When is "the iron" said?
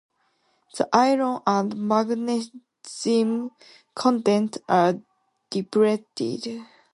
0.75-1.41